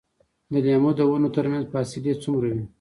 د 0.51 0.53
لیمو 0.65 0.91
د 0.99 1.01
ونو 1.09 1.29
ترمنځ 1.35 1.65
فاصله 1.73 2.13
څومره 2.23 2.47
وي؟ 2.55 2.65